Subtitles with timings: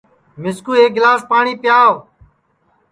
[0.41, 1.91] مِسکُو ایک گِلاس پاٹؔی پیاو